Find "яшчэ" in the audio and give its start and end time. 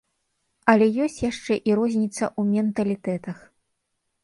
1.31-1.53